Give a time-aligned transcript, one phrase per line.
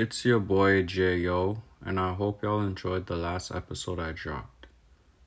[0.00, 4.68] It's your boy J.O., and I hope y'all enjoyed the last episode I dropped.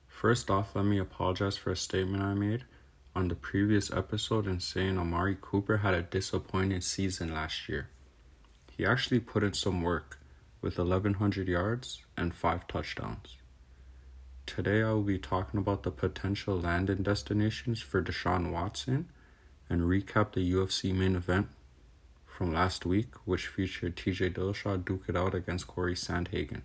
[0.08, 2.64] First off, let me apologize for a statement I made
[3.14, 7.90] on the previous episode in saying Amari Cooper had a disappointing season last year.
[8.72, 10.20] He actually put in some work
[10.62, 13.36] with 1,100 yards and 5 touchdowns.
[14.46, 19.10] Today, I will be talking about the potential landing destinations for Deshaun Watson
[19.70, 21.50] and recap the UFC main event
[22.42, 26.64] from last week, which featured TJ Dillashaw duke it out against Corey Sandhagen.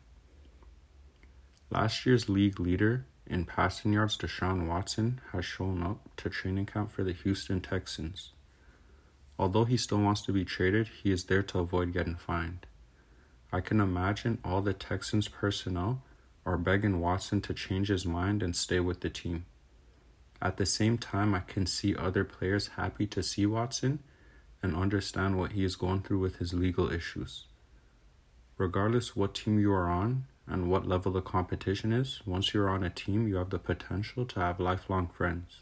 [1.69, 6.91] Last year's league leader in passing yards, Deshaun Watson, has shown up to training camp
[6.91, 8.33] for the Houston Texans.
[9.39, 12.65] Although he still wants to be traded, he is there to avoid getting fined.
[13.53, 16.01] I can imagine all the Texans personnel
[16.47, 19.45] are begging Watson to change his mind and stay with the team.
[20.41, 23.99] At the same time, I can see other players happy to see Watson
[24.67, 27.45] and understand what he is going through with his legal issues.
[28.59, 32.83] Regardless what team you are on and what level the competition is, once you're on
[32.83, 35.61] a team, you have the potential to have lifelong friends.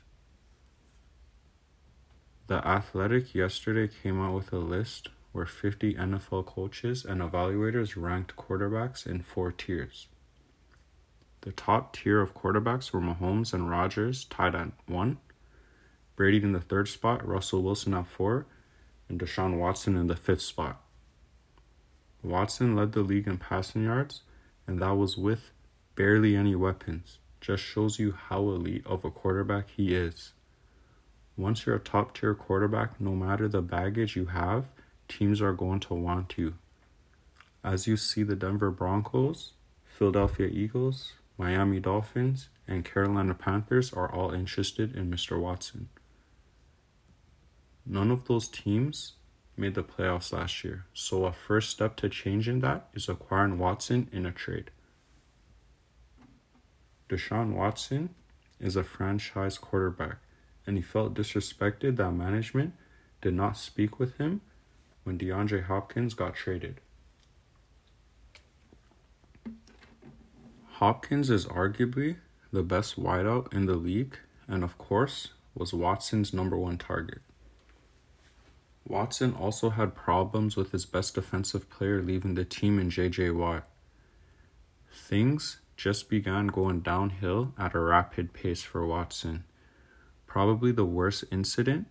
[2.46, 8.36] The Athletic yesterday came out with a list where 50 NFL coaches and evaluators ranked
[8.36, 10.06] quarterbacks in four tiers.
[11.42, 15.18] The top tier of quarterbacks were Mahomes and Rodgers tied at 1,
[16.16, 18.46] Brady in the third spot, Russell Wilson at 4,
[19.08, 20.80] and Deshaun Watson in the fifth spot.
[22.22, 24.22] Watson led the league in passing yards,
[24.66, 25.50] and that was with
[25.94, 27.18] barely any weapons.
[27.40, 30.32] Just shows you how elite of a quarterback he is.
[31.36, 34.66] Once you're a top tier quarterback, no matter the baggage you have,
[35.08, 36.54] teams are going to want you.
[37.62, 39.52] As you see, the Denver Broncos,
[39.84, 45.38] Philadelphia Eagles, Miami Dolphins, and Carolina Panthers are all interested in Mr.
[45.38, 45.88] Watson.
[47.86, 49.12] None of those teams
[49.56, 54.08] made the playoffs last year, so a first step to changing that is acquiring Watson
[54.12, 54.70] in a trade.
[57.08, 58.10] Deshaun Watson
[58.58, 60.16] is a franchise quarterback,
[60.66, 62.72] and he felt disrespected that management
[63.20, 64.40] did not speak with him
[65.04, 66.80] when DeAndre Hopkins got traded.
[70.78, 72.16] Hopkins is arguably
[72.52, 74.18] the best wideout in the league,
[74.48, 77.20] and of course, was Watson's number one target.
[78.86, 83.66] Watson also had problems with his best defensive player leaving the team in JJ Watt.
[84.92, 89.44] Things just began going downhill at a rapid pace for Watson.
[90.26, 91.86] Probably the worst incident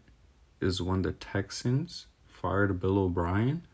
[0.61, 3.65] is when the Texans fired Bill O'Brien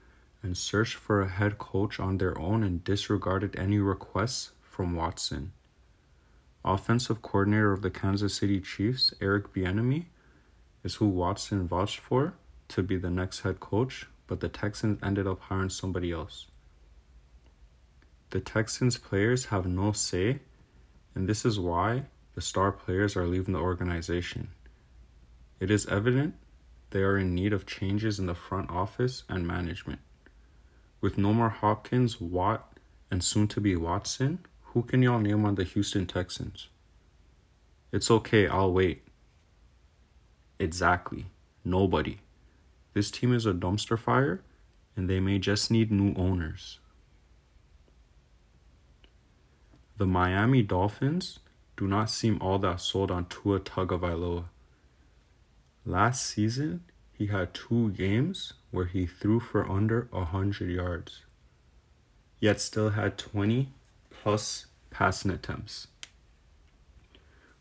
[0.41, 5.51] and searched for a head coach on their own and disregarded any requests from Watson.
[6.63, 10.05] Offensive coordinator of the Kansas City Chiefs, Eric Bieniemy,
[10.83, 12.35] is who Watson vouched for
[12.69, 16.47] to be the next head coach, but the Texans ended up hiring somebody else.
[18.29, 20.39] The Texans players have no say,
[21.15, 22.03] and this is why
[22.35, 24.49] the star players are leaving the organization.
[25.59, 26.35] It is evident
[26.91, 29.99] they are in need of changes in the front office and management.
[31.01, 32.71] With no more Hopkins, Watt,
[33.11, 36.67] and soon to be Watson, who can y'all name on the Houston Texans?
[37.91, 39.03] It's okay, I'll wait.
[40.59, 41.25] Exactly.
[41.65, 42.17] Nobody.
[42.99, 44.41] This team is a dumpster fire,
[44.93, 46.79] and they may just need new owners.
[49.95, 51.39] The Miami Dolphins
[51.77, 54.49] do not seem all that sold on Tua Tagovailoa.
[55.85, 56.83] Last season,
[57.13, 61.21] he had two games where he threw for under 100 yards,
[62.41, 63.71] yet still had 20
[64.09, 65.87] plus passing attempts.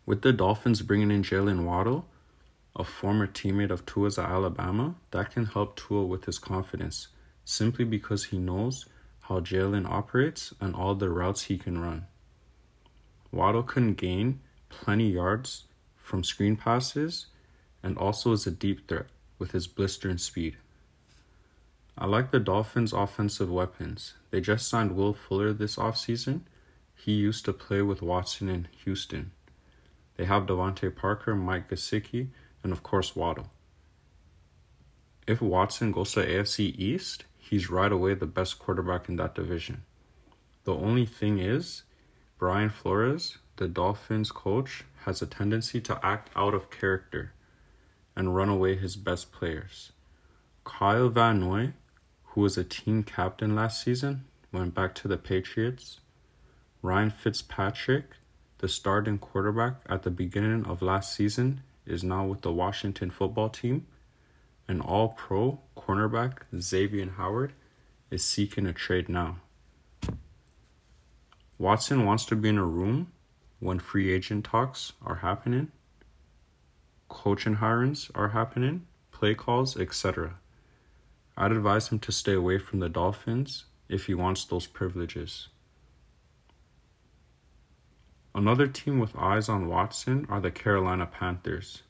[0.04, 2.08] With the Dolphins bringing in Jaylen Waddle,
[2.78, 7.08] a former teammate of Tua's at Alabama, that can help Tua with his confidence
[7.44, 8.86] simply because he knows
[9.22, 12.06] how Jaylen operates and all the routes he can run.
[13.32, 15.64] Waddle can gain plenty yards
[15.96, 17.26] from screen passes
[17.82, 19.06] and also is a deep threat
[19.38, 20.56] with his blistering speed.
[21.96, 24.14] I like the Dolphins' offensive weapons.
[24.30, 26.42] They just signed Will Fuller this offseason.
[26.94, 29.32] He used to play with Watson in Houston.
[30.16, 32.28] They have DeVante Parker, Mike Gesicki,
[32.62, 33.48] and of course Waddle.
[35.26, 39.82] If Watson goes to AFC East, he's right away the best quarterback in that division.
[40.64, 41.82] The only thing is,
[42.38, 47.32] Brian Flores, the Dolphins coach, has a tendency to act out of character
[48.16, 49.92] and run away his best players.
[50.64, 51.72] Kyle Van Noy,
[52.24, 56.00] who was a team captain last season, went back to the Patriots.
[56.82, 58.04] Ryan Fitzpatrick,
[58.58, 63.48] the starting quarterback at the beginning of last season, is now with the Washington football
[63.48, 63.86] team.
[64.68, 67.54] An all pro cornerback, Xavier Howard,
[68.10, 69.36] is seeking a trade now.
[71.58, 73.12] Watson wants to be in a room
[73.58, 75.72] when free agent talks are happening,
[77.08, 80.38] coaching hirings are happening, play calls, etc.
[81.36, 85.48] I'd advise him to stay away from the Dolphins if he wants those privileges.
[88.34, 91.82] Another team with eyes on Watson are the Carolina Panthers.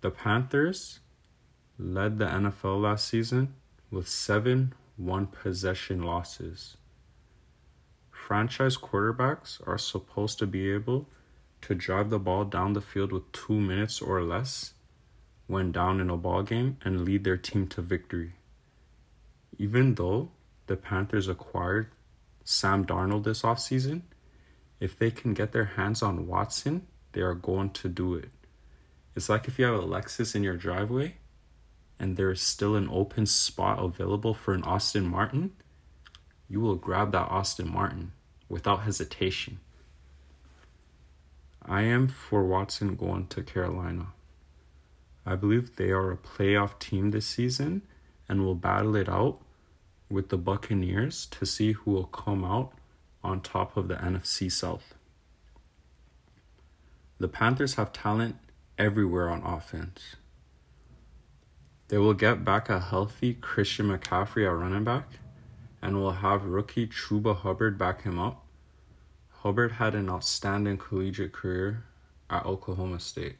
[0.00, 1.00] The Panthers
[1.78, 3.54] led the NFL last season
[3.90, 6.76] with seven one possession losses.
[8.10, 11.08] Franchise quarterbacks are supposed to be able
[11.62, 14.74] to drive the ball down the field with two minutes or less
[15.46, 18.32] when down in a ball game and lead their team to victory.
[19.58, 20.30] Even though
[20.66, 21.88] the Panthers acquired
[22.44, 24.02] Sam Darnold this offseason,
[24.80, 28.30] if they can get their hands on Watson, they are going to do it.
[29.14, 31.14] It's like if you have a Lexus in your driveway
[31.98, 35.52] and there is still an open spot available for an Aston Martin,
[36.48, 38.12] you will grab that Aston Martin
[38.48, 39.60] without hesitation.
[41.64, 44.08] I am for Watson going to Carolina.
[45.24, 47.82] I believe they are a playoff team this season
[48.28, 49.40] and will battle it out
[50.08, 52.74] with the Buccaneers to see who will come out
[53.26, 54.94] on top of the NFC South.
[57.18, 58.36] The Panthers have talent
[58.78, 60.16] everywhere on offense.
[61.88, 65.08] They will get back a healthy Christian McCaffrey at running back
[65.82, 68.44] and will have rookie Chuba Hubbard back him up.
[69.42, 71.84] Hubbard had an outstanding collegiate career
[72.28, 73.36] at Oklahoma State.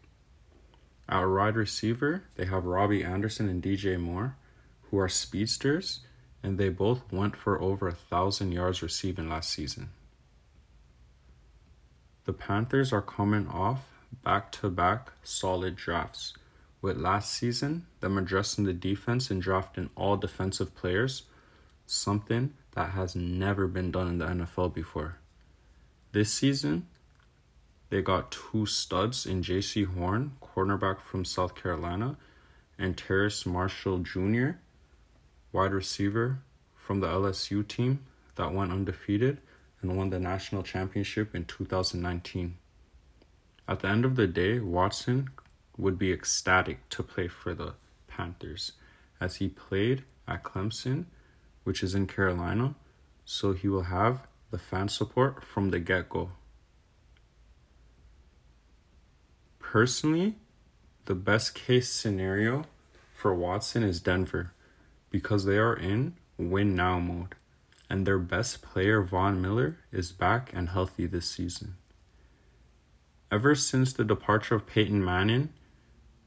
[1.08, 4.36] At wide receiver, they have Robbie Anderson and DJ Moore,
[4.90, 6.05] who are speedsters
[6.46, 9.88] and they both went for over a thousand yards receiving last season.
[12.24, 16.34] The Panthers are coming off back to back solid drafts,
[16.80, 21.24] with last season them addressing the defense and drafting all defensive players,
[21.84, 25.18] something that has never been done in the NFL before.
[26.12, 26.86] This season,
[27.90, 32.16] they got two studs in Jaycee Horn, cornerback from South Carolina,
[32.78, 34.50] and Terrace Marshall Jr.,
[35.52, 36.40] wide receiver
[36.74, 38.04] from the LSU team
[38.36, 39.40] that went undefeated
[39.82, 42.56] and won the national championship in 2019.
[43.68, 45.30] At the end of the day, Watson
[45.76, 47.74] would be ecstatic to play for the
[48.06, 48.72] Panthers
[49.20, 51.06] as he played at Clemson,
[51.64, 52.74] which is in Carolina,
[53.24, 56.30] so he will have the fan support from the get go.
[59.58, 60.36] Personally,
[61.06, 62.64] the best case scenario
[63.12, 64.52] for Watson is Denver
[65.16, 67.34] because they are in win now mode,
[67.88, 71.76] and their best player, Von Miller, is back and healthy this season.
[73.32, 75.54] Ever since the departure of Peyton Manning,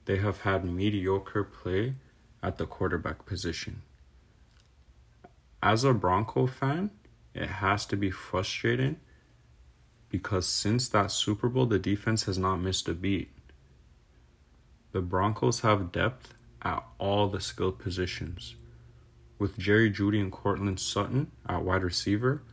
[0.06, 1.94] they have had mediocre play
[2.42, 3.84] at the quarterback position.
[5.62, 6.90] As a Bronco fan,
[7.36, 8.96] it has to be frustrating
[10.10, 13.30] because since that Super Bowl, the defense has not missed a beat.
[14.94, 16.34] The Broncos have depth
[16.64, 18.56] at all the skill positions
[19.40, 22.44] with Jerry Jeudy and Courtland Sutton at wide receiver,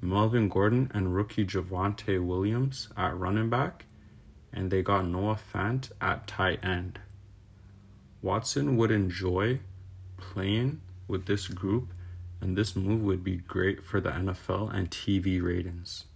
[0.00, 3.84] Melvin Gordon and rookie Javonte Williams at running back,
[4.52, 6.98] and they got Noah Fant at tight end.
[8.22, 9.60] Watson would enjoy
[10.16, 11.92] playing with this group,
[12.40, 16.06] and this move would be great for the NFL and TV ratings.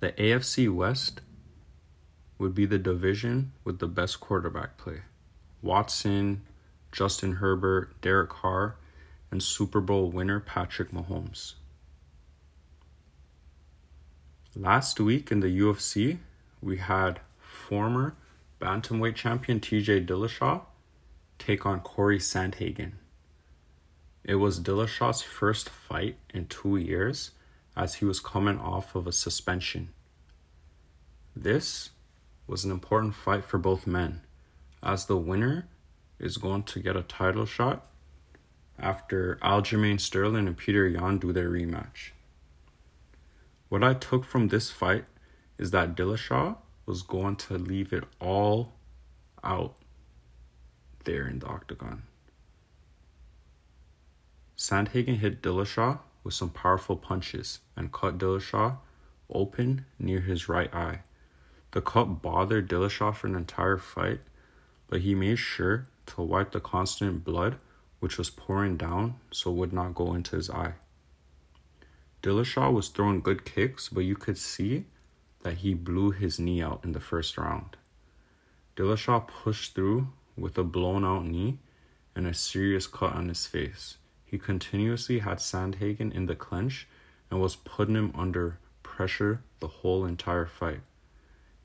[0.00, 1.20] The AFC West
[2.38, 5.02] would be the division with the best quarterback play.
[5.62, 6.42] Watson,
[6.94, 8.76] Justin Herbert, Derek Carr,
[9.32, 11.54] and Super Bowl winner Patrick Mahomes.
[14.54, 16.18] Last week in the UFC,
[16.62, 18.14] we had former
[18.60, 20.62] bantamweight champion TJ Dillashaw
[21.40, 22.92] take on Corey Sandhagen.
[24.22, 27.32] It was Dillashaw's first fight in two years
[27.76, 29.88] as he was coming off of a suspension.
[31.34, 31.90] This
[32.46, 34.20] was an important fight for both men,
[34.80, 35.66] as the winner
[36.18, 37.86] is going to get a title shot
[38.78, 42.10] after Aljamain Sterling and Petr Yan do their rematch.
[43.68, 45.04] What I took from this fight
[45.58, 46.56] is that Dillashaw
[46.86, 48.72] was going to leave it all
[49.42, 49.74] out
[51.04, 52.02] there in the octagon.
[54.56, 58.78] Sandhagen hit Dillashaw with some powerful punches and cut Dillashaw
[59.30, 61.00] open near his right eye.
[61.72, 64.20] The cut bothered Dillashaw for an entire fight,
[64.88, 67.56] but he made sure to wipe the constant blood
[68.00, 70.74] which was pouring down so would not go into his eye.
[72.22, 74.84] Dillashaw was throwing good kicks, but you could see
[75.42, 77.76] that he blew his knee out in the first round.
[78.76, 81.58] Dillashaw pushed through with a blown out knee,
[82.14, 83.96] and a serious cut on his face.
[84.24, 86.88] He continuously had Sandhagen in the clinch
[87.30, 90.80] and was putting him under pressure the whole entire fight.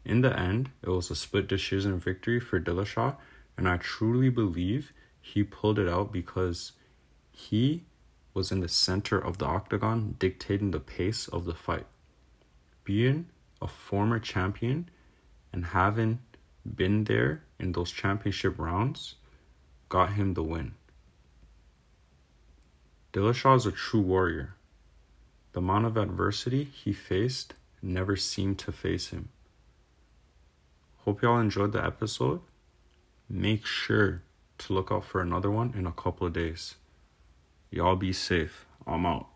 [0.05, 3.15] In the end, it was a split decision victory for Dillashaw,
[3.59, 6.71] and I truly believe he pulled it out because
[7.29, 7.83] he
[8.33, 11.85] was in the center of the octagon dictating the pace of the fight.
[12.85, 13.25] Being
[13.61, 14.89] a former champion
[15.51, 16.19] and having
[16.65, 19.15] been there in those championship rounds
[19.89, 20.75] got him the win.
[23.11, 24.55] Dillashaw is a true warrior.
[25.51, 29.27] The amount of adversity he faced never seemed to face him.
[30.99, 32.39] Hope y'all enjoyed the episode.
[33.31, 34.23] Make sure
[34.57, 36.75] to look out for another one in a couple of days.
[37.69, 38.65] Y'all be safe.
[38.87, 39.27] I'm out.